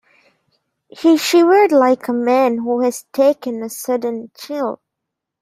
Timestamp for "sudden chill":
3.69-4.81